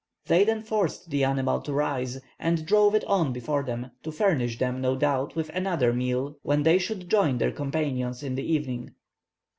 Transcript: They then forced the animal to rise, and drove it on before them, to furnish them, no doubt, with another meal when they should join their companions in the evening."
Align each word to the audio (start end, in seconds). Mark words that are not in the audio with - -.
They 0.25 0.43
then 0.43 0.63
forced 0.63 1.11
the 1.11 1.23
animal 1.23 1.61
to 1.61 1.71
rise, 1.73 2.19
and 2.39 2.65
drove 2.65 2.95
it 2.95 3.03
on 3.03 3.31
before 3.33 3.61
them, 3.61 3.91
to 4.01 4.11
furnish 4.11 4.57
them, 4.57 4.81
no 4.81 4.95
doubt, 4.95 5.35
with 5.35 5.49
another 5.49 5.93
meal 5.93 6.37
when 6.41 6.63
they 6.63 6.79
should 6.79 7.07
join 7.07 7.37
their 7.37 7.51
companions 7.51 8.23
in 8.23 8.33
the 8.33 8.51
evening." 8.51 8.95